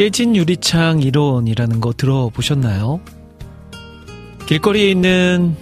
[0.00, 3.02] 깨진 유리창 이론이라는 거 들어보셨나요?
[4.46, 5.54] 길거리에 있는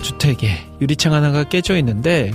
[0.00, 0.48] 주택에
[0.80, 2.32] 유리창 하나가 깨져 있는데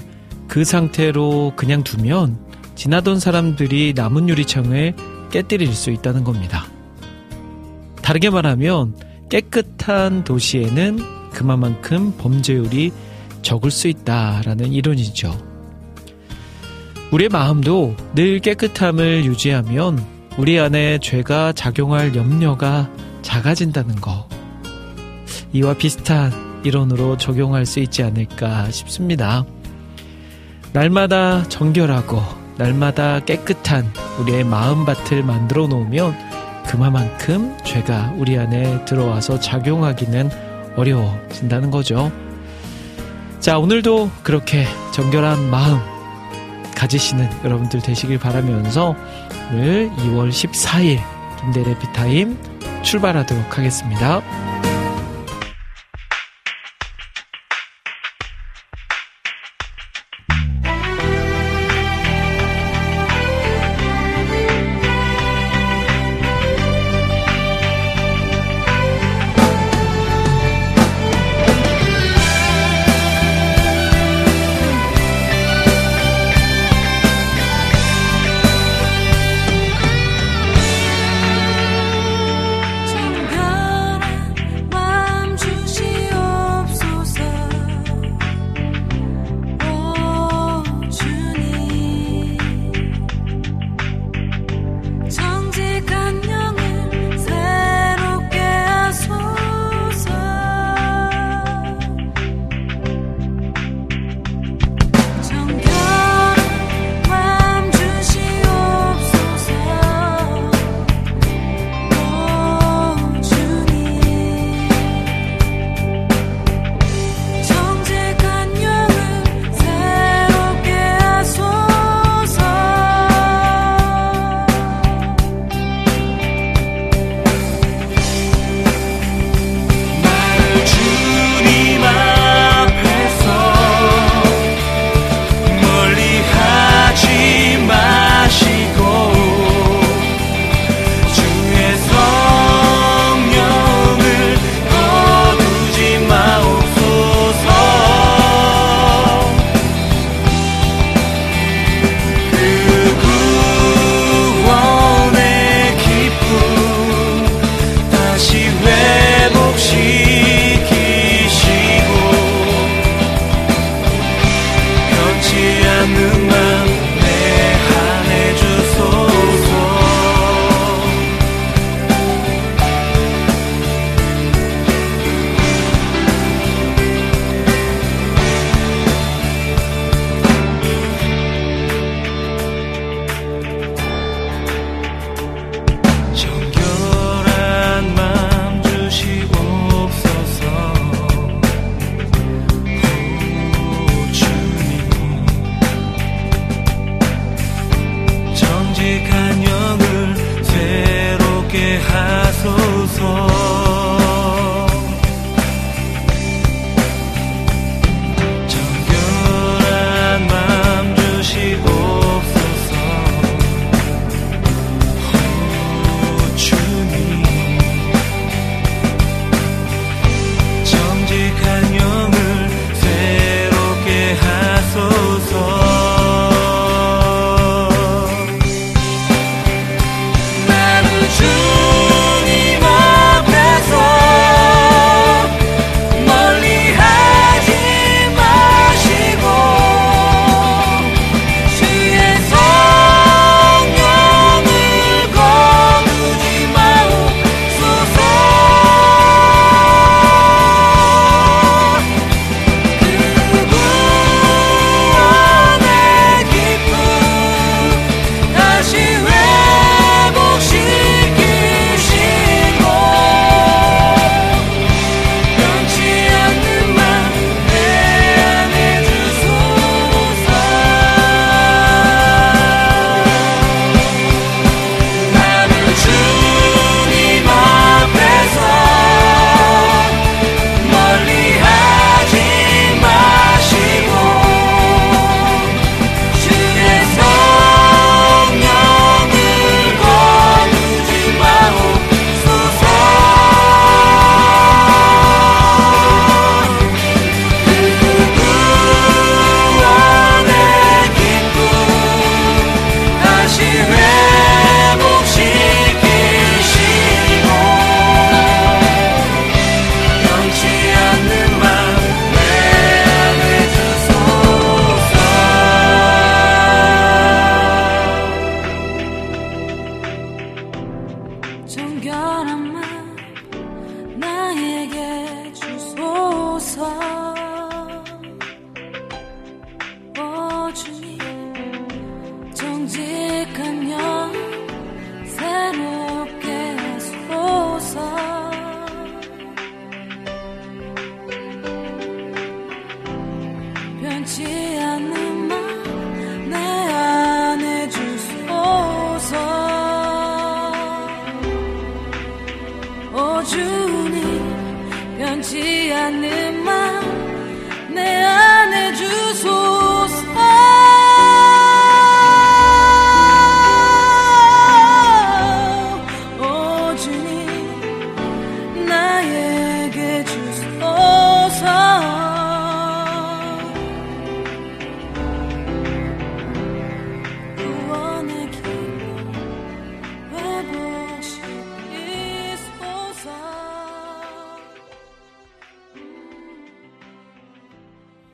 [0.47, 2.37] 그 상태로 그냥 두면
[2.75, 4.93] 지나던 사람들이 남은 유리창을
[5.31, 6.67] 깨뜨릴 수 있다는 겁니다.
[8.03, 8.95] 다르게 말하면
[9.31, 12.91] 깨끗한 도시에는 그만큼 범죄율이
[13.41, 15.35] 적을 수 있다라는 이론이죠.
[17.11, 22.91] 우리의 마음도 늘 깨끗함을 유지하면 우리 안에 죄가 작용할 염려가
[23.23, 24.29] 작아진다는 거.
[25.51, 26.31] 이와 비슷한
[26.63, 29.45] 이론으로 적용할 수 있지 않을까 싶습니다.
[30.73, 32.21] 날마다 정결하고
[32.57, 36.15] 날마다 깨끗한 우리의 마음밭을 만들어 놓으면
[36.67, 40.29] 그만큼 죄가 우리 안에 들어와서 작용하기는
[40.75, 42.11] 어려워진다는 거죠.
[43.39, 45.79] 자, 오늘도 그렇게 정결한 마음
[46.77, 48.95] 가지시는 여러분들 되시길 바라면서
[49.51, 50.99] 오늘 2월 14일
[51.39, 52.37] 김대래 비타임
[52.83, 54.46] 출발하도록 하겠습니다.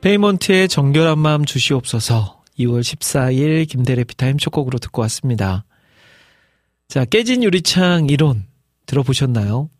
[0.04, 5.64] 페이먼트의 정결한 마음 주시옵소서 2월 14일 김대일의 해피타임 첫 곡으로 듣고 왔습니다.
[6.88, 8.44] 자, 깨진 유리창 이론
[8.84, 9.70] 들어보셨나요?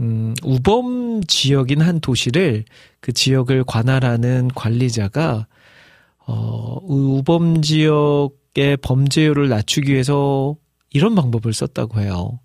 [0.00, 2.64] 음, 우범 지역인 한 도시를
[2.98, 5.46] 그 지역을 관할하는 관리자가
[6.26, 10.56] 어, 우범 지역의 범죄율을 낮추기 위해서
[10.90, 12.40] 이런 방법을 썼다고 해요.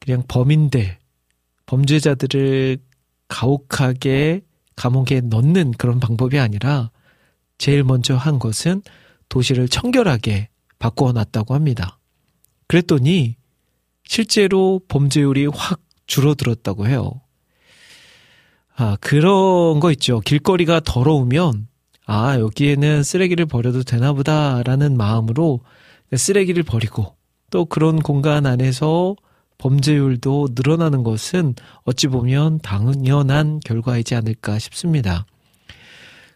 [0.00, 0.96] 그냥 범인들,
[1.66, 2.78] 범죄자들을
[3.28, 4.47] 가혹하게
[4.78, 6.90] 감옥에 넣는 그런 방법이 아니라
[7.58, 8.82] 제일 먼저 한 것은
[9.28, 10.48] 도시를 청결하게
[10.78, 11.98] 바꾸어 놨다고 합니다.
[12.68, 13.36] 그랬더니
[14.04, 17.20] 실제로 범죄율이 확 줄어들었다고 해요.
[18.76, 20.20] 아, 그런 거 있죠.
[20.20, 21.66] 길거리가 더러우면,
[22.06, 25.60] 아, 여기에는 쓰레기를 버려도 되나 보다라는 마음으로
[26.16, 27.16] 쓰레기를 버리고
[27.50, 29.16] 또 그런 공간 안에서
[29.58, 35.26] 범죄율도 늘어나는 것은 어찌 보면 당연한 결과이지 않을까 싶습니다.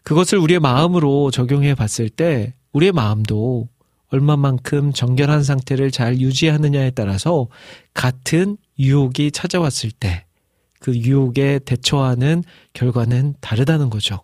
[0.03, 3.69] 그것을 우리의 마음으로 적용해 봤을 때 우리의 마음도
[4.09, 7.47] 얼마만큼 정결한 상태를 잘 유지하느냐에 따라서
[7.93, 10.25] 같은 유혹이 찾아왔을 때
[10.83, 14.19] 그 유혹에 대처하는 결과는 다르다는 거죠.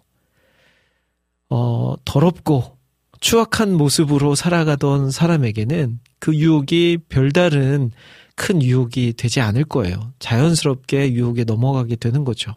[1.50, 2.78] 어, 더럽고
[3.22, 7.92] 추악한 모습으로 살아가던 사람에게는 그 유혹이 별다른
[8.40, 10.14] 큰 유혹이 되지 않을 거예요.
[10.20, 12.54] 자연스럽게 유혹에 넘어가게 되는 거죠.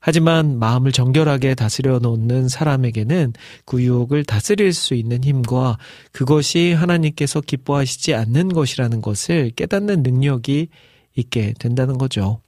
[0.00, 3.34] 하지만 마음을 정결하게 다스려 놓는 사람에게는
[3.66, 5.76] 그 유혹을 다스릴 수 있는 힘과
[6.12, 10.68] 그것이 하나님께서 기뻐하시지 않는 것이라는 것을 깨닫는 능력이
[11.14, 12.40] 있게 된다는 거죠.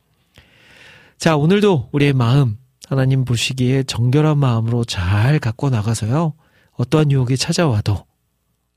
[1.19, 2.57] 자, 오늘도 우리의 마음,
[2.89, 6.33] 하나님 보시기에 정결한 마음으로 잘 갖고 나가서요.
[6.73, 8.07] 어떠한 유혹이 찾아와도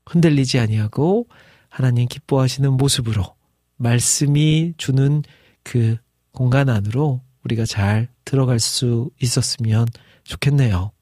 [0.04, 1.26] 흔들리지 아니하고
[1.70, 3.34] 하나님 기뻐하시는 모습으로
[3.82, 5.22] 말씀이 주는
[5.64, 5.96] 그
[6.32, 9.86] 공간 안으로 우리가 잘 들어갈 수 있었으면
[10.24, 10.92] 좋겠네요.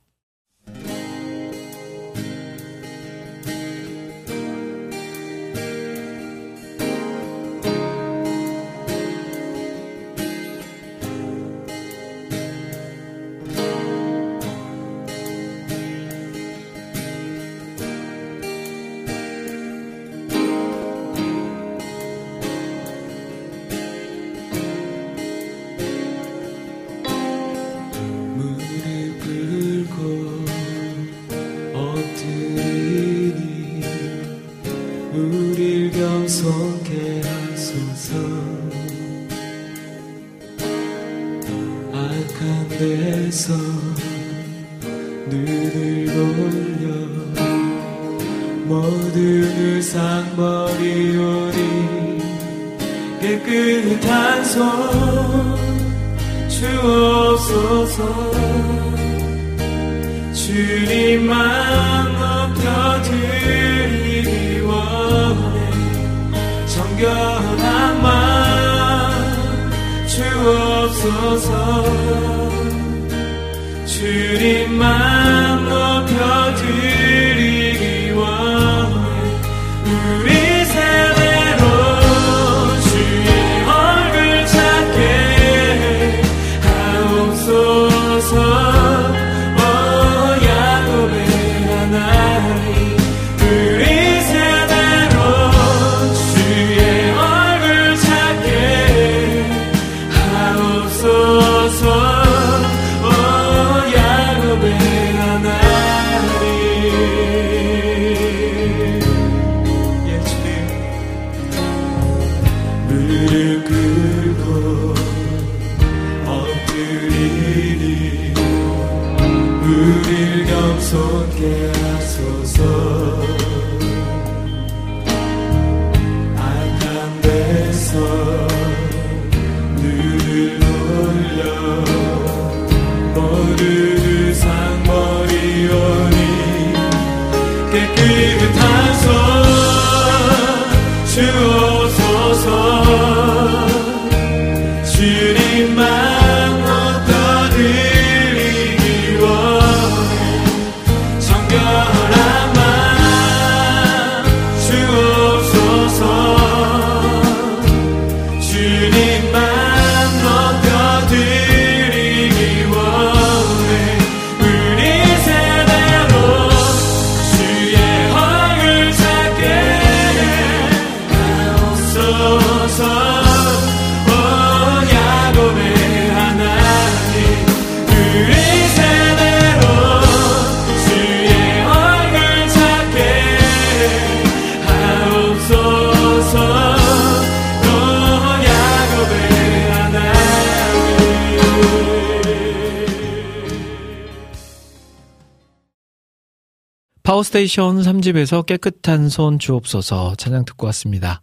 [197.41, 201.23] 스테이션 3집에서 깨끗한 손 주옵소서 찬양 듣고 왔습니다.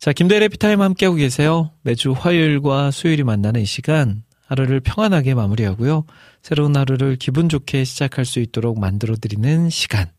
[0.00, 1.70] 자, 김대일의 해피타임 함께하고 계세요.
[1.82, 6.06] 매주 화요일과 수요일이 만나는 이 시간 하루를 평안하게 마무리하고요.
[6.42, 10.10] 새로운 하루를 기분 좋게 시작할 수 있도록 만들어드리는 시간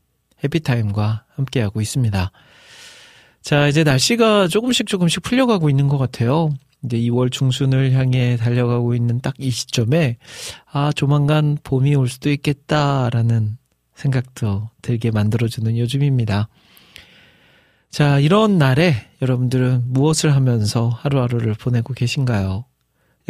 [0.46, 2.32] 해피타임과 함께하고 있습니다.
[3.42, 6.50] 자, 이제 날씨가 조금씩 조금씩 풀려가고 있는 것 같아요.
[6.86, 10.18] 이제 2월 중순을 향해 달려가고 있는 딱 이 시점에,
[10.72, 13.58] 아, 조만간 봄이 올 수도 있겠다라는
[13.98, 16.48] 생각도 들게 만들어주는 요즘입니다.
[17.90, 22.66] 자, 이런 날에 여러분들은 무엇을 하면서 하루하루를 보내고 계신가요?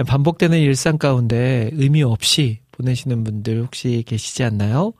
[0.06, 4.94] 반복되는 일상 가운데 의미 없이 보내시는 분들 혹시 계시지 않나요?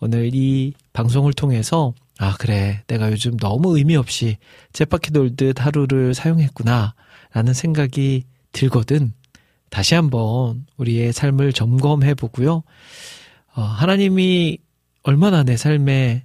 [0.00, 2.82] 오늘 이 방송을 통해서 아, 그래.
[2.86, 4.36] 내가 요즘 너무 의미 없이
[4.72, 6.94] 쳇바퀴 돌듯 하루를 사용했구나.
[7.32, 9.12] 라는 생각이 들거든.
[9.68, 12.62] 다시 한번 우리의 삶을 점검해 보고요.
[13.56, 14.58] 어, 하나님이
[15.04, 16.24] 얼마나 내 삶에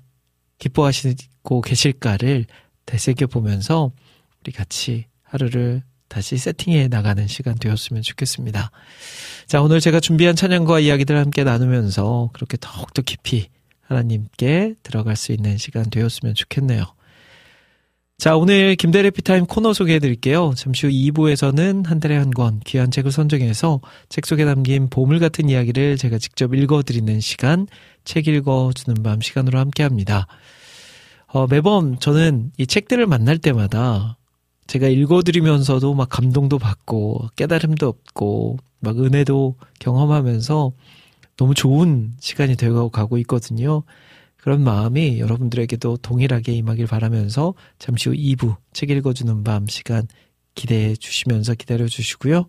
[0.57, 2.45] 기뻐하시고 계실까를
[2.86, 3.91] 되새겨 보면서
[4.41, 8.71] 우리 같이 하루를 다시 세팅해 나가는 시간 되었으면 좋겠습니다.
[9.48, 13.50] 자, 오늘 제가 준비한 찬양과 이야기들 함께 나누면서 그렇게 더욱더 깊이
[13.81, 16.86] 하나님께 들어갈 수 있는 시간 되었으면 좋겠네요.
[18.20, 20.52] 자, 오늘 김대래 피타임 코너 소개해 드릴게요.
[20.58, 25.48] 잠시 후 2부에서는 한 달에 한 권 귀한 책을 선정해서 책 속에 담긴 보물 같은
[25.48, 27.66] 이야기를 제가 직접 읽어 드리는 시간,
[28.04, 30.28] 책 읽어 주는 밤 시간으로 함께 합니다.
[31.28, 34.18] 어, 매번 저는 이 책들을 만날 때마다
[34.68, 40.74] 제가 읽어 드리면서도 막 감동도 받고 깨달음도 얻고 막 은혜도 경험하면서
[41.38, 43.84] 너무 좋은 시간이 되어 가고 있거든요.
[44.41, 50.08] 그런 마음이 여러분들에게도 동일하게 임하길 바라면서 잠시 후 2부 책 읽어주는 밤 시간
[50.55, 52.48] 기대해 주시면서 기다려 주시고요.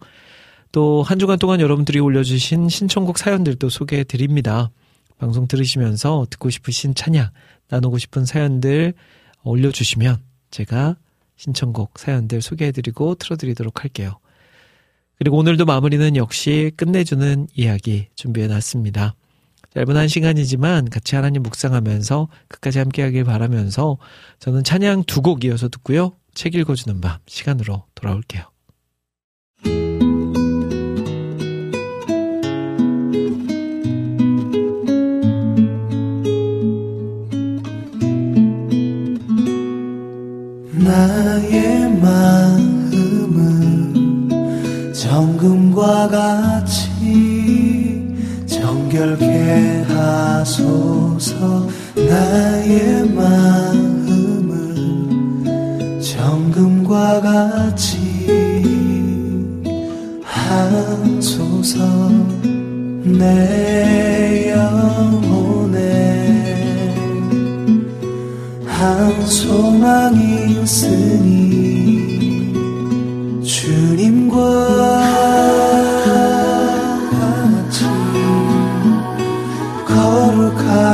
[0.73, 4.70] 또 한 주간 동안 여러분들이 올려주신 신청곡 사연들도 소개해 드립니다.
[5.18, 7.30] 방송 들으시면서 듣고 싶으신 찬양,
[7.68, 8.94] 나누고 싶은 사연들
[9.42, 10.97] 올려주시면 제가
[11.37, 14.18] 신청곡 사연들 소개해드리고 틀어드리도록 할게요.
[15.16, 19.14] 그리고 오늘도 마무리는 역시 끝내주는 이야기 준비해놨습니다.
[19.75, 23.99] 짧은 한 시간이지만 같이 하나님 묵상하면서 끝까지 함께하길 바라면서
[24.41, 26.12] 저는 찬양 두 곡 이어서 듣고요.
[26.35, 28.45] 책 읽어주는 밤 시간으로 돌아올게요.
[40.73, 43.43] 나의 마음을
[44.93, 46.89] 정금과 같이
[48.90, 54.75] 정결케 하소서 나의 마음을
[56.02, 58.26] 정금과 같이
[60.25, 61.78] 하소서
[63.04, 65.78] 내 영혼에
[68.66, 71.30] 한 소망이 있으니
[73.44, 75.29] 주님과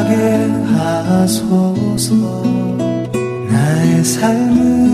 [0.06, 0.14] 하게
[0.72, 2.14] 하소서.
[3.50, 4.86] 나의 삶을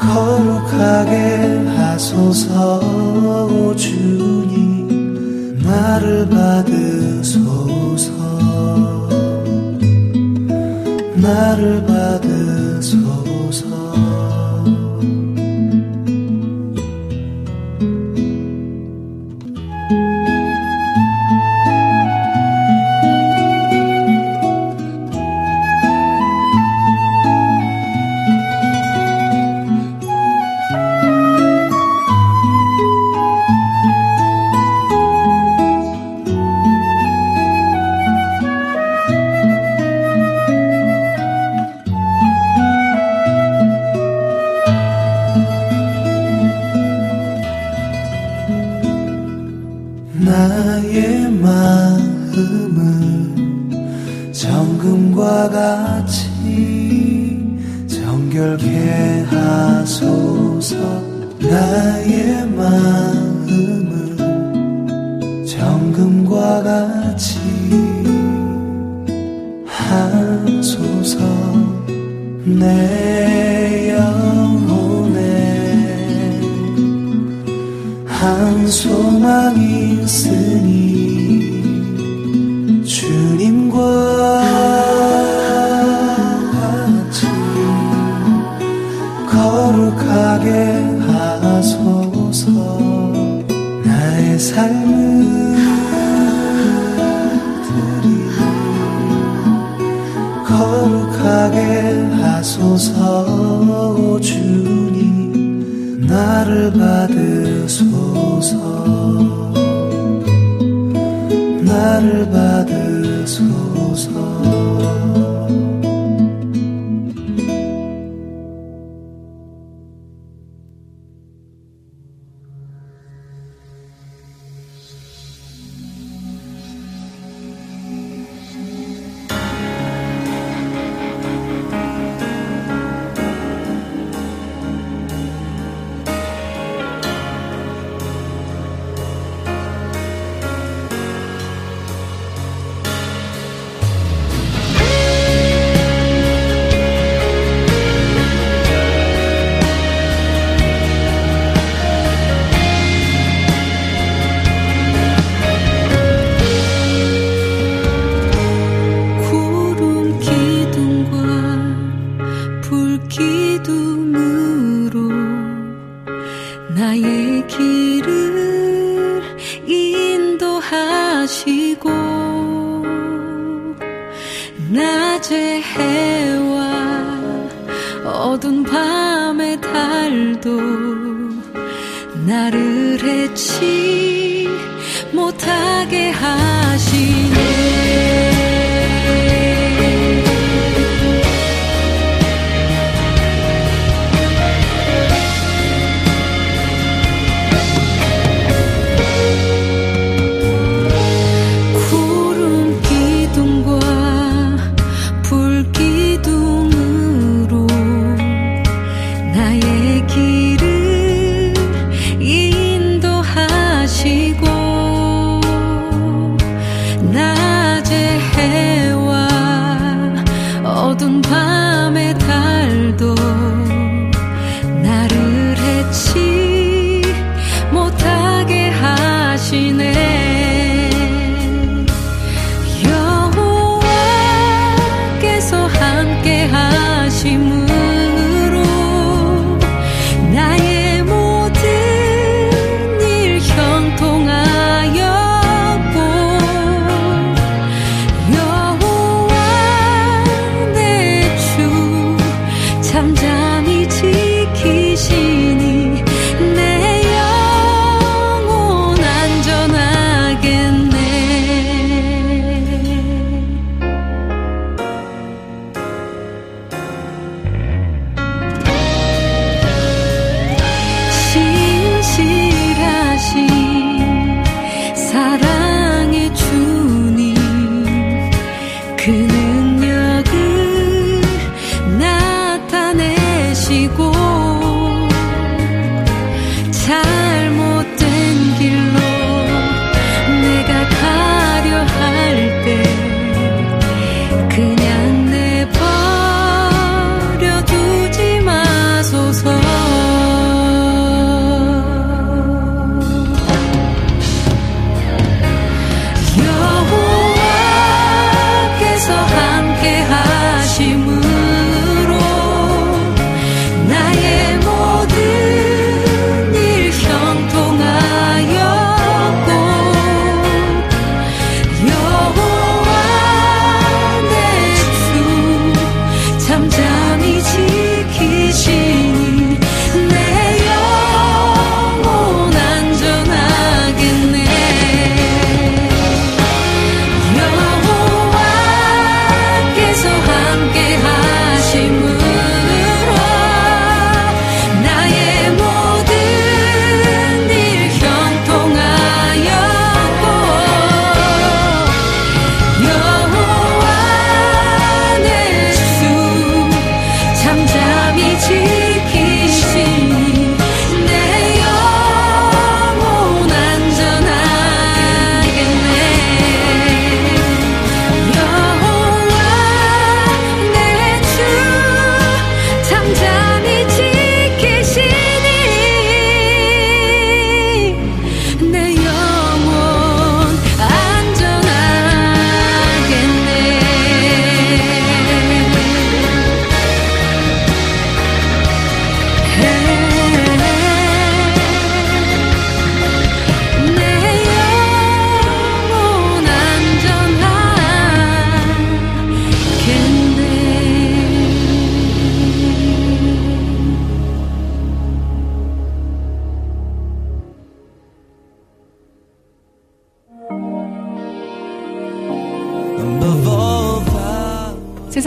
[0.00, 2.80] 거룩하게 하소서.
[3.48, 7.56] 오 주님 나를 받으소서.
[11.16, 13.66] 나를 받으소서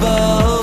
[0.00, 0.53] 친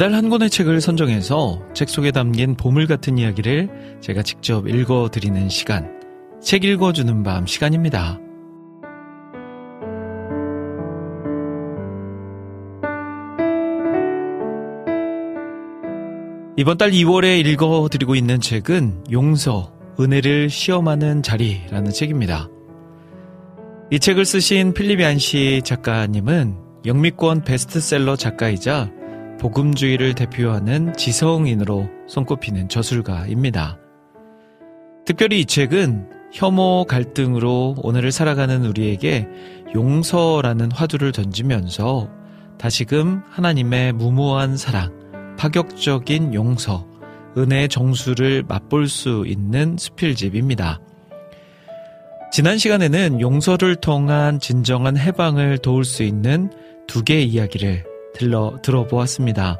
[0.00, 6.00] 매달 한 권의 책을 선정해서 책 속에 담긴 보물 같은 이야기를 제가 직접 읽어드리는 시간.
[6.40, 8.18] 책 읽어주는 밤 시간입니다.
[16.56, 22.48] 이번 달 2월에 읽어드리고 있는 책은 용서, 은혜를 시험하는 자리라는 책입니다.
[23.90, 28.98] 이 책을 쓰신 필립 얀시 작가님은 영미권 베스트셀러 작가이자
[29.40, 33.78] 복음주의를 대표하는 지성인으로 손꼽히는 저술가입니다.
[35.06, 39.26] 특별히 이 책은 혐오 갈등으로 오늘을 살아가는 우리에게
[39.74, 42.08] 용서라는 화두를 던지면서
[42.58, 44.92] 다시금 하나님의 무모한 사랑,
[45.38, 46.86] 파격적인 용서,
[47.36, 50.80] 은혜의 정수를 맛볼 수 있는 수필집입니다.
[52.30, 56.52] 지난 시간에는 용서를 통한 진정한 해방을 도울 수 있는
[56.86, 57.89] 두 개의 이야기를
[58.20, 59.58] 들러, 들어보았습니다.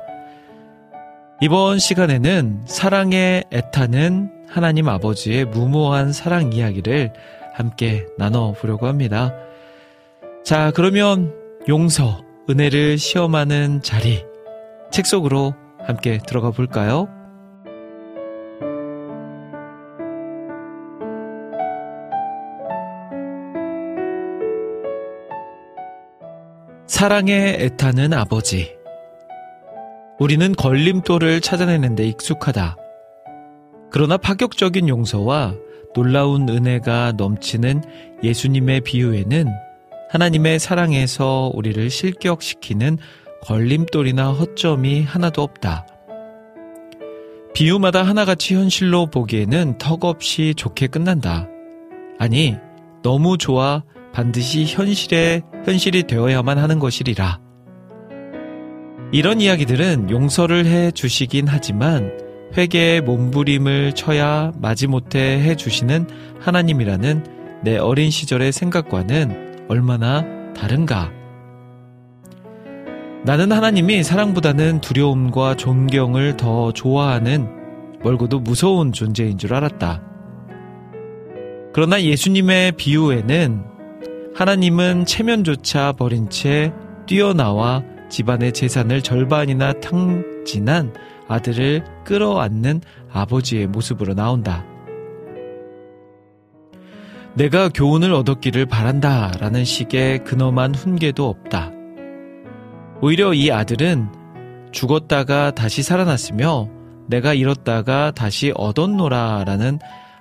[1.40, 7.14] 이번 시간에는 사랑에 애타는 하나님 아버지의 무모한 사랑 이야기를
[7.54, 9.32] 함께 나눠보려고 합니다.
[10.44, 11.32] 자, 그러면
[11.70, 14.26] 용서, 은혜를 시험하는 자리,
[14.90, 17.08] 책 속으로 함께 들어가 볼까요?
[27.00, 28.76] 사랑에 애타는 아버지.
[30.18, 32.76] 우리는 걸림돌을 찾아내는데 익숙하다.
[33.90, 35.54] 그러나 파격적인 용서와
[35.94, 37.84] 놀라운 은혜가 넘치는
[38.22, 39.48] 예수님의 비유에는
[40.10, 42.98] 하나님의 사랑에서 우리를 실격시키는
[43.44, 45.86] 걸림돌이나 허점이 하나도 없다.
[47.54, 51.48] 비유마다 하나같이 현실로 보기에는 턱없이 좋게 끝난다.
[52.18, 52.58] 아니,
[53.02, 57.40] 너무 좋아 반드시 현실에, 현실이 되어야만 하는 것이리라.
[59.12, 62.12] 이런 이야기들은 용서를 해 주시긴 하지만
[62.56, 66.06] 회개의 몸부림을 쳐야 마지못해 해 주시는
[66.40, 67.24] 하나님이라는
[67.62, 71.12] 내 어린 시절의 생각과는 얼마나 다른가.
[73.24, 77.48] 나는 하나님이 사랑보다는 두려움과 존경을 더 좋아하는
[78.02, 80.02] 멀고도 무서운 존재인 줄 알았다.
[81.72, 83.70] 그러나 예수님의 비유에는
[84.34, 86.72] 하나님은 체면조차 버린 채
[87.06, 90.94] 뛰어나와 집안의 재산을 절반이나 탕진한
[91.28, 92.80] 아들을 끌어안는
[93.12, 94.64] 아버지의 모습으로 나온다.
[97.34, 101.70] 내가 교훈을 얻었기를 바란다 라는 식의 근엄한 훈계도 없다.
[103.00, 104.08] 오히려 이 아들은
[104.72, 106.68] 죽었다가 다시 살아났으며
[107.08, 109.78] 내가 잃었다가 다시 얻었노라 라는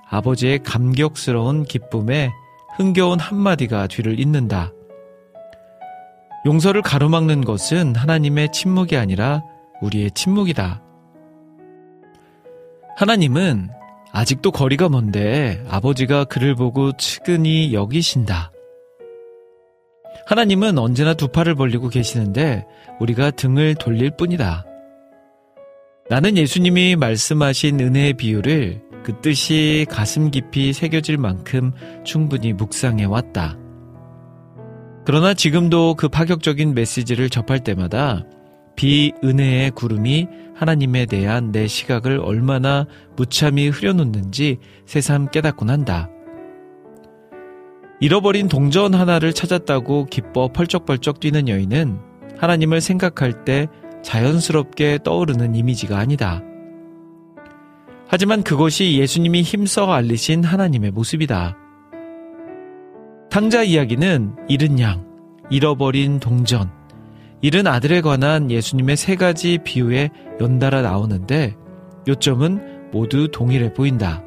[0.09, 2.31] 아버지의 감격스러운 기쁨에
[2.75, 4.71] 흥겨운 한마디가 뒤를 잇는다.
[6.45, 9.43] 용서를 가로막는 것은 하나님의 침묵이 아니라
[9.81, 10.81] 우리의 침묵이다.
[12.95, 13.69] 하나님은
[14.11, 18.51] 아직도 거리가 먼데 아버지가 그를 보고 측은히 여기신다.
[20.25, 22.65] 하나님은 언제나 두 팔을 벌리고 계시는데
[22.99, 24.65] 우리가 등을 돌릴 뿐이다.
[26.09, 31.71] 나는 예수님이 말씀하신 은혜의 비유를 그 뜻이 가슴 깊이 새겨질 만큼
[32.03, 33.57] 충분히 묵상해 왔다.
[35.05, 38.25] 그러나 지금도 그 파격적인 메시지를 접할 때마다
[38.75, 42.85] 비은혜의 구름이 하나님에 대한 내 시각을 얼마나
[43.15, 46.09] 무참히 흐려놓는지 새삼 깨닫곤 한다.
[47.99, 51.99] 잃어버린 동전 하나를 찾았다고 기뻐 펄쩍펄쩍 뛰는 여인은
[52.37, 53.67] 하나님을 생각할 때
[54.01, 56.41] 자연스럽게 떠오르는 이미지가 아니다.
[58.11, 61.55] 하지만 그것이 예수님이 힘써 알리신 하나님의 모습이다.
[63.29, 65.05] 탕자 이야기는 잃은 양,
[65.51, 66.71] 잃어버린 동전,
[67.41, 70.09] 잃은 아들에 관한 예수님의 세 가지 비유에
[70.41, 71.55] 연달아 나오는데
[72.07, 74.23] 요점은 모두 동일해 보인다.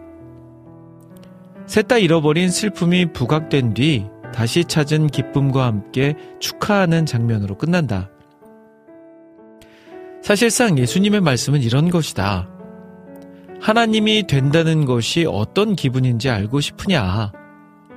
[1.67, 8.11] 셋 다 잃어버린 슬픔이 부각된 뒤 다시 찾은 기쁨과 함께 축하하는 장면으로 끝난다.
[10.23, 12.52] 사실상 예수님의 말씀은 이런 것이다.
[13.63, 17.31] 하나님이 된다는 것이 어떤 기분인지 알고 싶으냐.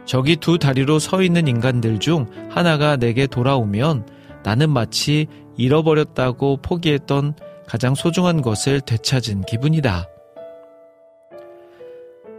[0.06, 4.06] 저기 두 다리로 서 있는 인간들 중 하나가 내게 돌아오면
[4.43, 5.25] 나는 마치
[5.58, 7.34] 잃어버렸다고 포기했던
[7.65, 10.08] 가장 소중한 것을 되찾은 기분이다.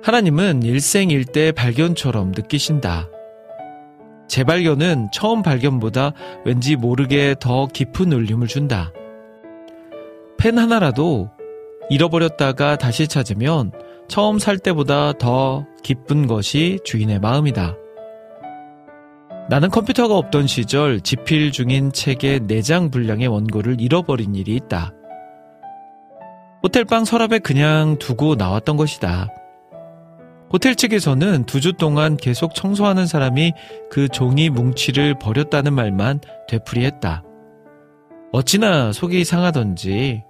[0.04, 3.08] 하나님은 일생일대 발견처럼 느끼신다.
[4.28, 6.12] 재발견은 처음 발견보다
[6.44, 8.92] 왠지 모르게 더 깊은 울림을 준다.
[10.38, 11.30] 펜 하나라도
[11.90, 13.72] 잃어버렸다가 다시 찾으면
[14.08, 17.76] 처음 살 때보다 더 기쁜 것이 주인의 마음이다.
[19.48, 24.92] 나는 컴퓨터가 없던 시절 집필 중인 책의 4장 분량의 원고를 잃어버린 일이 있다.
[26.62, 29.28] 호텔방 서랍에 그냥 두고 나왔던 것이다.
[30.52, 33.52] 호텔 측에서는 두 주 동안 계속 청소하는 사람이
[33.90, 37.22] 그 종이 뭉치를 버렸다는 말만 되풀이했다.
[38.32, 40.24] 어찌나 속이 상하던지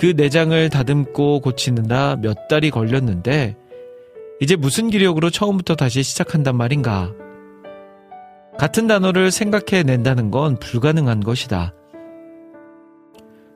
[0.00, 3.54] 그 내장을 다듬고 고치느라 몇 달이 걸렸는데
[4.40, 7.12] 이제 무슨 기력으로 처음부터 다시 시작한단 말인가.
[8.58, 11.74] 같은 단어를 생각해 낸다는 건 불가능한 것이다.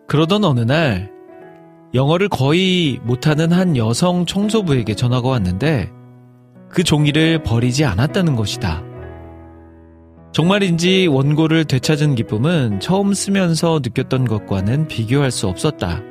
[0.07, 1.11] 그러던 어느 날
[1.95, 5.91] 영어를 거의 못하는 한 여성 청소부에게 전화가 왔는데
[6.69, 8.83] 그 종이를 버리지 않았다는 것이다.
[10.33, 16.03] 정말인지 원고를 되찾은 기쁨은 처음 쓰면서 느꼈던 것과는 비교할 수 없었다.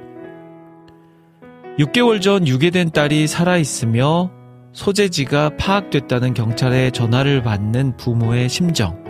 [1.80, 4.32] 6개월 전 유괴된 딸이 살아있으며
[4.74, 9.02] 소재지가 파악됐다는 경찰의 전화를 받는 부모의 심정.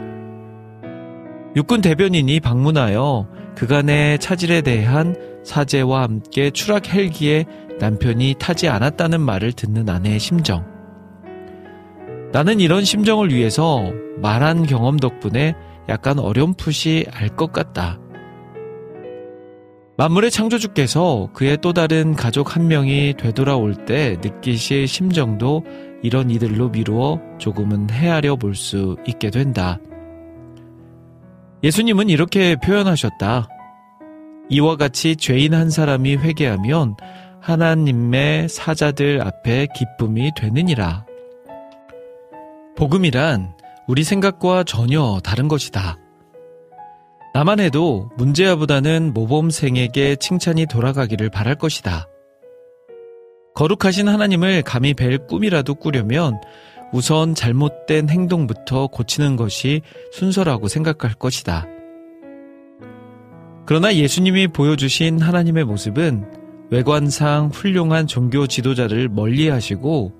[1.58, 7.46] 육군 대변인이 방문하여 그간의 차질에 대한 사죄와 함께 추락 헬기에
[7.80, 10.66] 남편이 타지 않았다는 말을 듣는 아내의 심정.
[12.32, 15.54] 나는 이런 심정을 위해서 말한 경험 덕분에
[15.90, 18.00] 약간 어렴풋이 알 것 같다.
[19.96, 25.64] 만물의 창조주께서 그의 또 다른 가족 한 명이 되돌아올 때 느끼실 심정도
[26.02, 29.80] 이런 이들로 미루어 조금은 헤아려 볼 수 있게 된다.
[31.64, 33.48] 예수님은 이렇게 표현하셨다.
[34.50, 36.96] 이와 같이 죄인 한 사람이 회개하면
[37.40, 41.06] 하나님의 사자들 앞에 기쁨이 되느니라.
[42.76, 43.54] 복음이란
[43.88, 45.98] 우리 생각과 전혀 다른 것이다.
[47.34, 52.08] 나만 해도 문제야보다는 모범생에게 칭찬이 돌아가기를 바랄 것이다.
[53.56, 56.40] 거룩하신 하나님을 감히 뵐 꿈이라도 꾸려면
[56.92, 61.66] 우선 잘못된 행동부터 고치는 것이 순서라고 생각할 것이다.
[63.66, 66.26] 그러나 예수님이 보여주신 하나님의 모습은
[66.70, 70.14] 외관상 훌륭한 종교 지도자를 멀리 하시고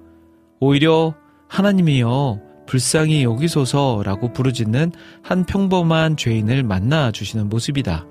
[0.60, 1.14] 오히려
[1.48, 4.92] 하나님이여 불쌍히 여기소서라고 부르짖는
[5.24, 8.06] 한 평범한 죄인을 만나 주시는 모습이다.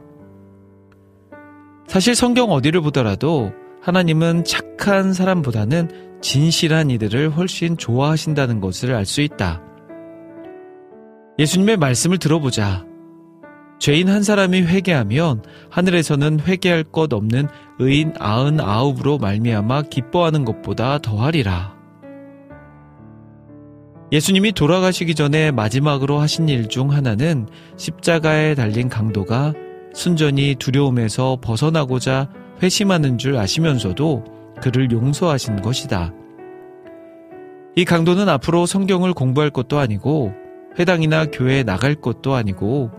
[1.88, 9.60] 사실 성경 어디를 보더라도 하나님은 착한 사람보다는 진실한 이들을 훨씬 좋아하신다는 것을 알 수 있다.
[11.38, 12.86] 예수님의 말씀을 들어보자.
[13.80, 17.48] 죄인 한 사람이 회개하면 하늘에서는 회개할 것 없는
[17.80, 21.81] 의인 아흔 아홉으로 말미암아 기뻐하는 것보다 더하리라.
[24.12, 27.48] 예수님이 돌아가시기 전에 마지막으로 하신 일 중 하나는
[27.78, 29.54] 십자가에 달린 강도가
[29.94, 32.28] 순전히 두려움에서 벗어나고자
[32.62, 34.24] 회심하는 줄 아시면서도
[34.62, 36.12] 그를 용서하신 것이다.
[37.74, 40.34] 이 강도는 앞으로 성경을 공부할 것도 아니고
[40.78, 42.90] 회당이나 교회에 나갈 것도 아니고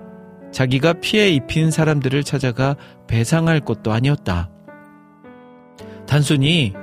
[0.51, 2.75] 자기가 피해 입힌 사람들을 찾아가
[3.07, 4.49] 배상할 것도 아니었다.
[6.07, 6.73] 단순히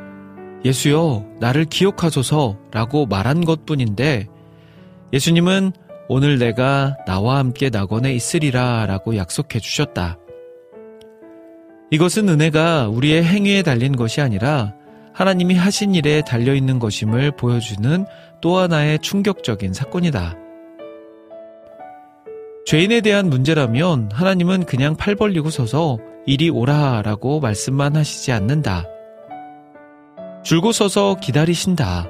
[0.64, 4.28] 예수여, 나를 기억하소서 라고 말한 것 뿐인데
[5.12, 5.72] 예수님은
[6.08, 10.18] 오늘 내가 나와 함께 낙원에 있으리라 라고 약속해 주셨다.
[11.90, 14.74] 이것은 은혜가 우리의 행위에 달린 것이 아니라
[15.12, 18.06] 하나님이 하신 일에 달려 있는 것임을 보여주는
[18.40, 20.36] 또 하나의 충격적인 사건이다.
[22.66, 28.86] 죄인에 대한 문제라면 하나님은 그냥 팔 벌리고 서서 이리 오라 라고 말씀만 하시지 않는다.
[30.42, 32.06] 줄고 서서 기다리신다.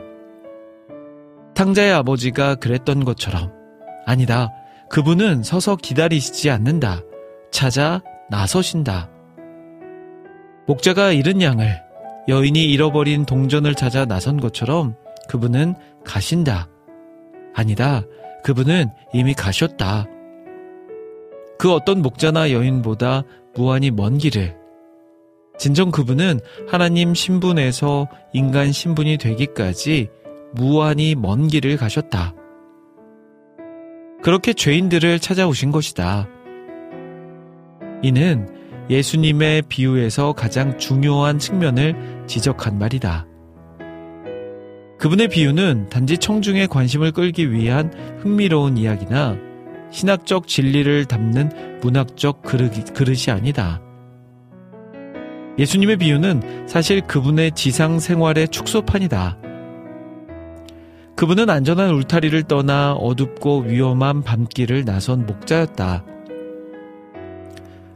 [1.54, 3.52] 탕자의 아버지가 그랬던 것처럼
[4.06, 4.50] 아니다.
[4.88, 7.00] 그분은 서서 기다리시지 않는다.
[7.50, 9.10] 찾아 나서신다.
[10.66, 11.82] 목자가 잃은 양을
[12.28, 14.94] 여인이 잃어버린 동전을 찾아 나선 것처럼
[15.28, 15.74] 그분은
[16.04, 16.68] 가신다.
[17.54, 18.02] 아니다.
[18.44, 20.06] 그분은 이미 가셨다.
[21.58, 23.24] 그 어떤 목자나 여인보다
[23.54, 24.59] 무한히 먼 길을
[25.60, 26.40] 진정 그분은
[26.70, 30.08] 하나님 신분에서 인간 신분이 되기까지
[30.54, 32.34] 무한히 먼 길을 가셨다.
[34.22, 36.26] 그렇게 죄인들을 찾아오신 것이다.
[38.02, 38.48] 이는
[38.88, 43.26] 예수님의 비유에서 가장 중요한 측면을 지적한 말이다.
[44.98, 47.92] 그분의 비유는 단지 청중의 관심을 끌기 위한
[48.22, 49.36] 흥미로운 이야기나
[49.90, 53.82] 신학적 진리를 담는 문학적 그릇이 아니다.
[55.58, 59.38] 예수님의 비유는 사실 그분의 지상 생활의 축소판이다.
[61.16, 66.04] 그분은 안전한 울타리를 떠나 어둡고 위험한 밤길을 나선 목자였다.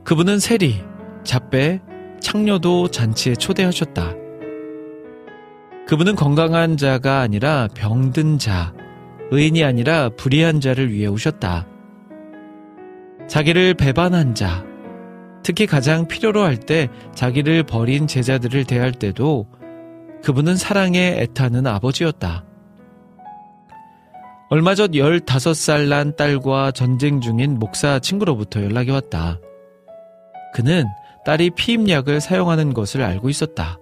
[0.04, 0.82] 그분은 세리,
[1.22, 1.80] 잡배,
[2.20, 4.14] 창녀도 잔치에 초대하셨다.
[5.86, 8.74] 그분은 건강한 자가 아니라 병든 자,
[9.30, 11.66] 의인이 아니라 불의한 자를 위해 오셨다.
[13.26, 14.64] 자기를 배반한 자,
[15.44, 19.46] 특히 가장 필요로 할 때 자기를 버린 제자들을 대할 때도
[20.22, 22.44] 그분은 사랑에 애타는 아버지였다.
[24.48, 29.38] 얼마 전 15살 난 딸과 전쟁 중인 목사 친구로부터 연락이 왔다.
[30.54, 30.84] 그는
[31.26, 33.78] 딸이 피임약을 사용하는 것을 알고 있었다.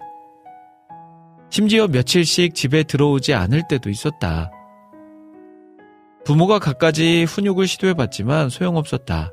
[1.51, 4.51] 심지어 며칠씩 집에 들어오지 않을 때도 있었다.
[6.25, 9.33] 부모가 갖가지 훈육을 시도해봤지만 소용없었다.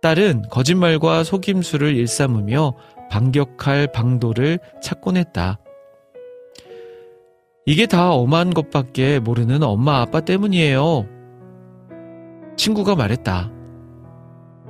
[0.00, 2.74] 딸은 거짓말과 속임수를 일삼으며
[3.10, 5.58] 반격할 방도를 찾곤 했다.
[7.66, 11.06] 이게 다 엄한 것밖에 모르는 엄마 아빠 때문이에요.
[12.56, 13.50] 친구가 말했다.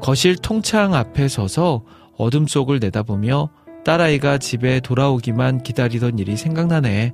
[0.00, 1.84] 거실 통창 앞에 서서
[2.16, 3.50] 어둠 속을 내다보며
[3.84, 7.12] 딸아이가 집에 돌아오기만 기다리던 일이 생각나네.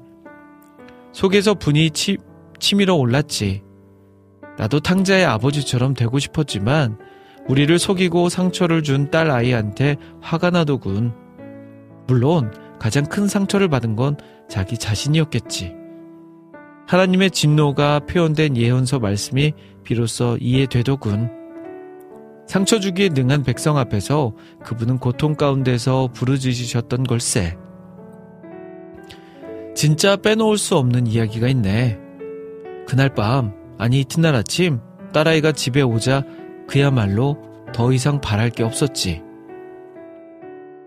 [1.13, 2.19] 속에서 분이 치,
[2.59, 3.63] 치밀어 올랐지.
[4.59, 6.99] 나도 탕자의 아버지처럼 되고 싶었지만
[7.49, 11.13] 우리를 속이고 상처를 준 딸 아이한테 화가 나더군.
[12.07, 14.17] 물론 가장 큰 상처를 받은 건
[14.49, 15.75] 자기 자신이었겠지.
[16.87, 21.31] 하나님의 진노가 표현된 예언서 말씀이 비로소 이해되더군.
[22.47, 24.33] 상처 주기에 능한 백성 앞에서
[24.65, 27.57] 그분은 고통 가운데서 부르짖으셨던 걸세.
[29.75, 31.99] 진짜 빼놓을 수 없는 이야기가 있네.
[32.87, 34.79] 그날 밤, 아니 이튿날 아침,
[35.13, 36.23] 딸아이가 집에 오자
[36.69, 37.39] 그야말로
[37.73, 39.23] 더 이상 바랄 게 없었지.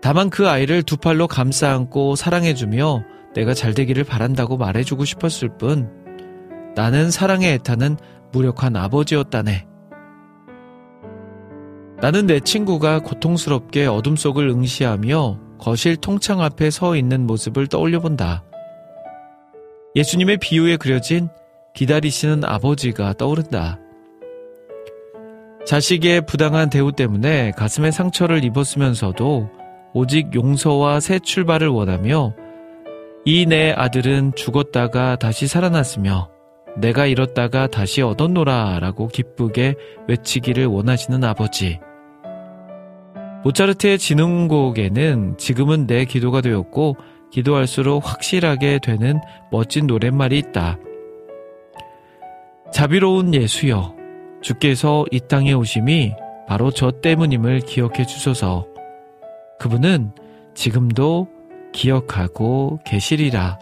[0.02, 3.04] 다만 그 아이를 두 팔로 감싸 안고 사랑해주며
[3.34, 5.90] 내가 잘 되기를 바란다고 말해주고 싶었을 뿐
[6.74, 7.96] 나는 사랑에 애타는
[8.32, 9.66] 무력한 아버지였다네.
[12.00, 18.42] 나는 내 친구가 고통스럽게 어둠 속을 응시하며 거실 통창 앞에 서 있는 모습을 떠올려 본다.
[19.94, 21.28] 예수님의 비유에 그려진
[21.74, 23.78] 기다리시는 아버지가 떠오른다.
[25.66, 29.50] 자식의 부당한 대우 때문에 가슴에 상처를 입었으면서도
[29.92, 32.34] 오직 용서와 새 출발을 원하며
[33.26, 36.30] 이 내 아들은 죽었다가 다시 살아났으며
[36.76, 39.74] 내가 잃었다가 다시 얻었노라 라고 기쁘게
[40.08, 41.80] 외치기를 원하시는 아버지.
[43.44, 46.96] 모차르트의 진흥곡에는 지금은 내 기도가 되었고
[47.30, 50.78] 기도할수록 확실하게 되는 멋진 노랫말이 있다.
[52.72, 53.94] 자비로운 예수여,
[54.42, 56.14] 주께서 이 땅에 오심이
[56.46, 58.66] 바로 저 때문임을 기억해 주소서.
[59.58, 60.12] 그분은
[60.54, 61.28] 지금도
[61.72, 63.58] 기억하고 계시리라.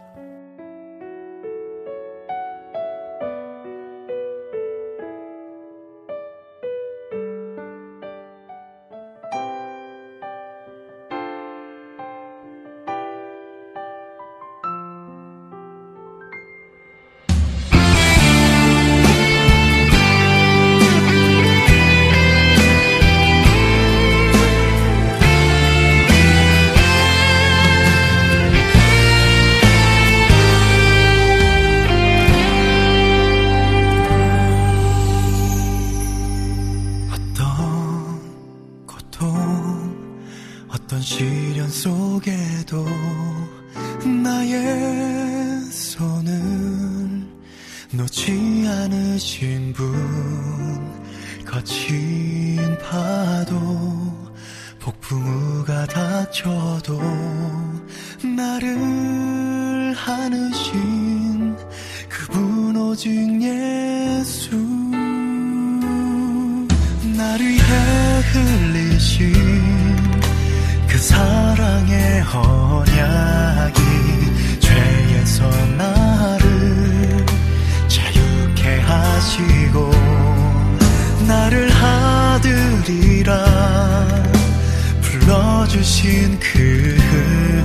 [85.78, 86.96] 주신 그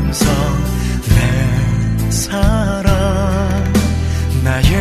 [0.06, 0.32] 음성
[1.10, 3.74] 내 사랑
[4.44, 4.72] 나의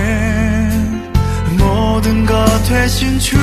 [1.58, 3.38] 모든 것 되신 주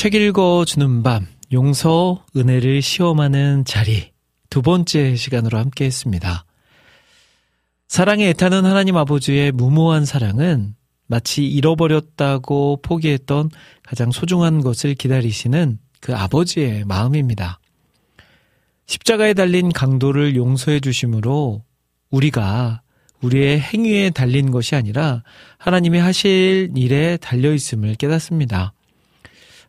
[0.00, 4.12] 책 읽어주는 밤, 용서, 은혜를 시험하는 자리
[4.48, 6.46] 두 번째 시간으로 함께 했습니다.
[7.86, 10.74] 사랑에 애타는 하나님 아버지의 무모한 사랑은
[11.06, 13.50] 마치 잃어버렸다고 포기했던
[13.82, 17.60] 가장 소중한 것을 기다리시는 그 아버지의 마음입니다.
[18.86, 21.62] 십자가에 달린 강도를 용서해 주심으로
[22.10, 22.80] 우리가
[23.20, 25.22] 우리의 행위에 달린 것이 아니라
[25.58, 28.72] 하나님이 하실 일에 달려 있음을 깨닫습니다.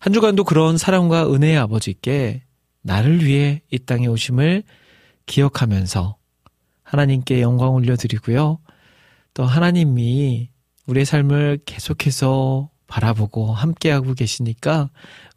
[0.02, 2.42] 한 주간도 그런 사랑과 은혜의 아버지께
[2.82, 4.64] 나를 위해 이 땅에 오심을
[5.28, 6.18] 기억하면서
[6.82, 8.58] 하나님께 영광 올려드리고요.
[9.36, 10.50] 또 하나님이
[10.88, 14.90] 우리의 삶을 계속해서 바라보고 함께하고 계시니까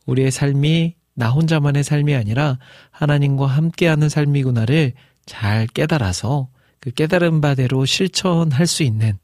[0.07, 2.59] 우리의 삶이 나 혼자만의 삶이 아니라
[2.91, 4.95] 하나님과 함께하는 삶이구나를
[5.27, 6.49] 잘 깨달아서
[6.81, 9.19] 그 깨달은 바대로 실천할 수 있는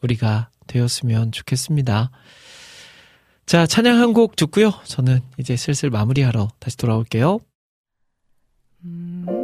[0.00, 2.10] 우리가 되었으면 좋겠습니다.
[3.46, 4.72] 자, 찬양 한 곡 듣고요.
[4.84, 7.38] 저는 이제 슬슬 마무리하러 다시 돌아올게요.
[8.84, 9.35] 음...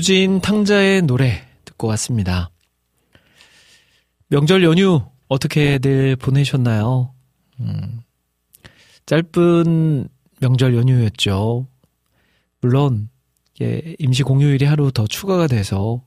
[0.00, 2.50] 조유진 탕자의 노래 듣고 왔습니다.
[4.28, 7.12] 명절 연휴 어떻게들 보내셨나요?
[7.60, 8.00] 음,
[9.04, 10.08] 짧은
[10.40, 11.66] 명절 연휴였죠.
[12.62, 13.10] 물론
[13.60, 16.02] 예, 임시 공휴일이 하루 더 추가가 돼서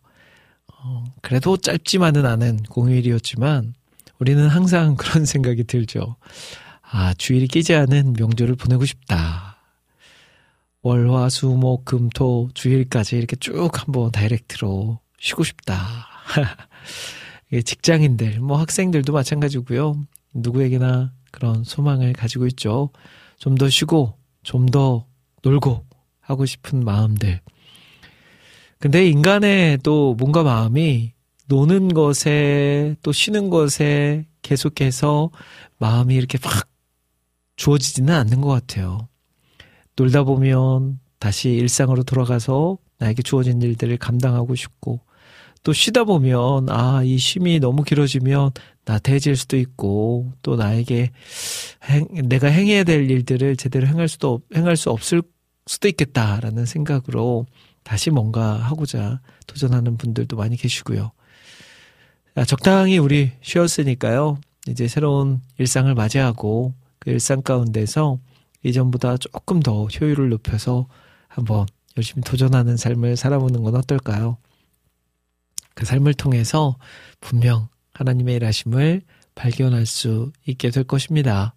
[0.73, 3.75] 어, 그래도 짧지만은 않은 공휴일이었지만
[4.17, 6.15] 우리는 항상 그런 생각이 들죠.
[6.81, 9.52] 아, 주일이 끼지 않은 명절을 보내고 싶다.
[10.83, 16.07] 월, 화, 수, 목, 금, 토, 주일까지 이렇게 쭉 한번 다이렉트로 쉬고 싶다.
[17.65, 19.95] 직장인들, 뭐 학생들도 마찬가지고요.
[20.33, 22.89] 누구에게나 그런 소망을 가지고 있죠.
[23.39, 25.05] 좀 더 쉬고, 좀 더
[25.43, 25.85] 놀고
[26.21, 27.41] 하고 싶은 마음들.
[28.79, 31.13] 근데 인간의 또 뭔가 마음이
[31.47, 35.29] 노는 것에 또 쉬는 것에 계속해서
[35.77, 36.67] 마음이 이렇게 확
[37.55, 39.07] 주어지지는 않는 것 같아요.
[39.95, 45.01] 놀다 보면 다시 일상으로 돌아가서 나에게 주어진 일들을 감당하고 싶고
[45.63, 48.51] 또 쉬다 보면 아, 이 쉼이 너무 길어지면
[48.85, 51.11] 나태해질 수도 있고 또 나에게
[51.85, 55.21] 행, 내가 행해야 될 일들을 제대로 행할 수도 행할 수 없을
[55.65, 57.45] 수도 있겠다라는 생각으로
[57.83, 61.11] 다시 뭔가 하고자 도전하는 분들도 많이 계시고요.
[62.35, 64.39] 아, 적당히 우리 쉬었으니까요.
[64.67, 68.19] 이제 새로운 일상을 맞이하고 그 일상 가운데서
[68.63, 70.87] 이전보다 조금 더 효율을 높여서
[71.27, 71.65] 한번
[71.97, 74.37] 열심히 도전하는 삶을 살아보는 건 어떨까요?
[75.75, 76.77] 그 삶을 통해서
[77.19, 79.01] 분명 하나님의 일하심을
[79.35, 81.55] 발견할 수 있게 될 것입니다.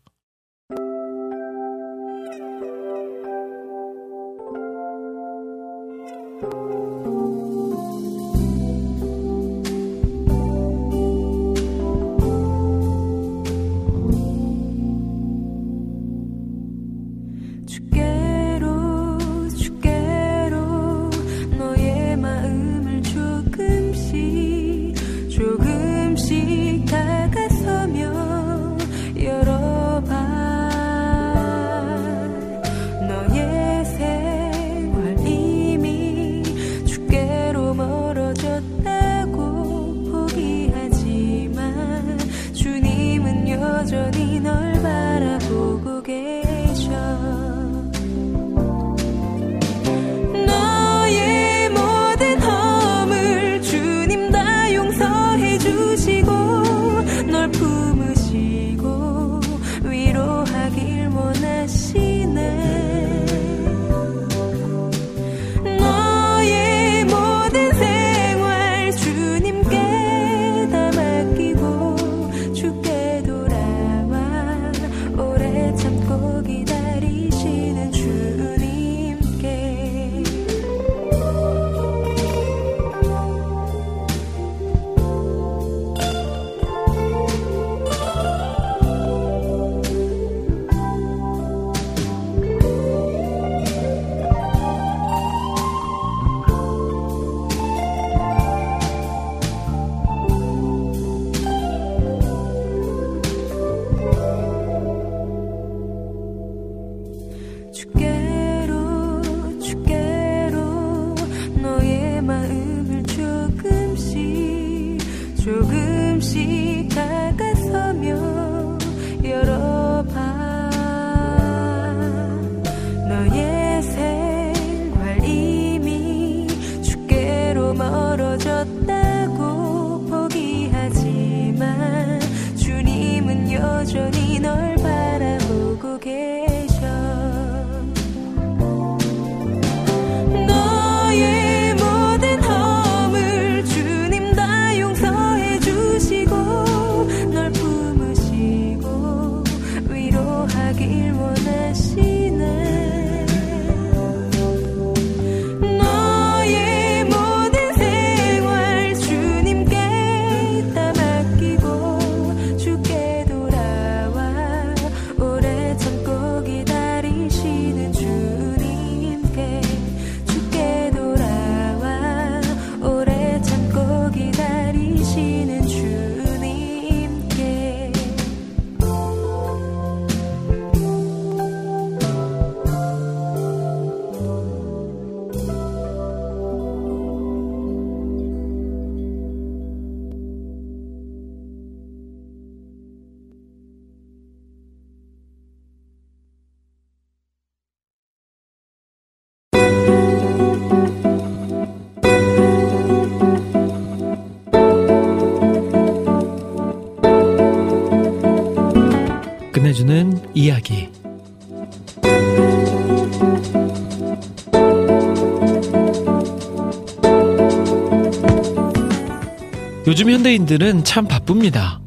[220.37, 221.81] 현대인들은 참 바쁩니다.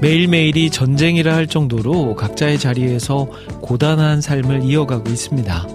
[0.00, 3.28] 매일매일이 전쟁이라 할 정도로 각자의 자리에서
[3.60, 5.66] 고단한 삶을 이어가고 있습니다.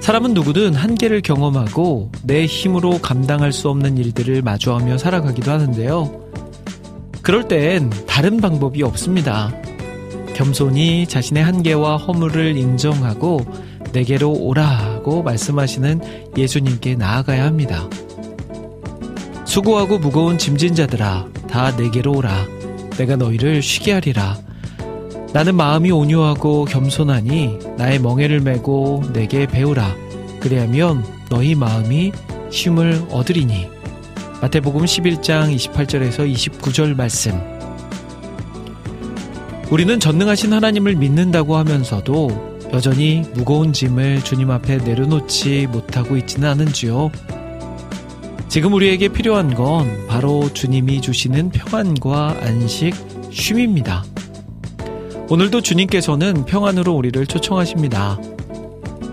[0.00, 6.20] 사람은 누구든 한계를 경험하고 내 힘으로 감당할 수 없는 일들을 마주하며 살아가기도 하는데요.
[7.22, 9.52] 그럴 땐 다른 방법이 없습니다.
[10.34, 13.40] 겸손히 자신의 한계와 허물을 인정하고
[13.92, 16.00] 내게로 오라고 말씀하시는
[16.36, 17.88] 예수님께 나아가야 합니다.
[19.52, 22.46] 수고하고 무거운 짐진 자들아 다 내게로 오라.
[22.96, 24.38] 내가 너희를 쉬게 하리라.
[25.34, 29.94] 나는 마음이 온유하고 겸손하니 나의 멍에를 메고 내게 배우라.
[30.40, 32.12] 그리하면 너희 마음이
[32.48, 33.68] 쉼을 얻으리니.
[34.40, 37.38] 마태복음 11장 28절에서 29절 말씀.
[39.70, 47.10] 우리는 전능하신 하나님을 믿는다고 하면서도 여전히 무거운 짐을 주님 앞에 내려놓지 못하고 있지는 않은지요.
[48.52, 52.94] 지금 우리에게 필요한 건 바로 주님이 주시는 평안과 안식,
[53.30, 54.04] 쉼입니다.
[55.30, 58.20] 오늘도 주님께서는 평안으로 우리를 초청하십니다.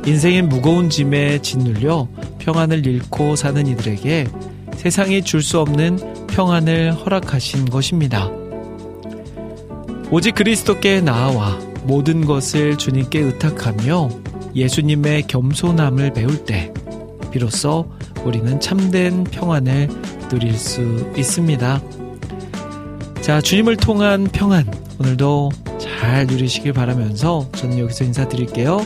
[0.05, 2.09] 인생의 무거운 짐에 짓눌려
[2.39, 4.27] 평안을 잃고 사는 이들에게
[4.75, 8.29] 세상이 줄 수 없는 평안을 허락하신 것입니다.
[10.11, 14.09] 오직 그리스도께 나아와 모든 것을 주님께 의탁하며
[14.53, 16.73] 예수님의 겸손함을 배울 때
[17.31, 17.89] 비로소
[18.25, 19.87] 우리는 참된 평안을
[20.29, 21.81] 누릴 수 있습니다.
[23.21, 24.65] 자, 주님을 통한 평안
[24.99, 28.85] 오늘도 잘 누리시길 바라면서 저는 여기서 인사드릴게요.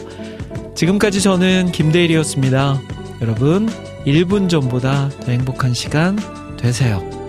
[0.76, 2.82] 지금까지 저는 김대일이었습니다.
[3.22, 3.70] 여러분,
[4.06, 6.18] 1분 전보다 더 행복한 시간
[6.58, 7.23] 되세요.